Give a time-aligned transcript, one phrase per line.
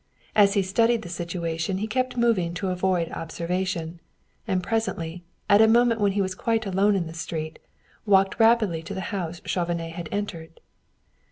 [0.35, 3.99] As he studied the situation he kept moving to avoid observation,
[4.47, 7.59] and presently, at a moment when he was quite alone in the street,
[8.03, 10.59] walked rapidly to the house Chauvenet had entered.